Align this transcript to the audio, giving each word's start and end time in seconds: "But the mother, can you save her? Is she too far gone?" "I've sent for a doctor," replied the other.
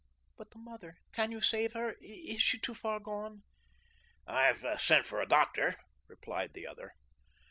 "But 0.35 0.49
the 0.49 0.57
mother, 0.57 0.97
can 1.13 1.31
you 1.31 1.41
save 1.41 1.73
her? 1.73 1.95
Is 2.01 2.41
she 2.41 2.57
too 2.57 2.73
far 2.73 2.99
gone?" 2.99 3.43
"I've 4.25 4.65
sent 4.81 5.05
for 5.05 5.21
a 5.21 5.27
doctor," 5.29 5.75
replied 6.07 6.53
the 6.55 6.65
other. 6.65 6.93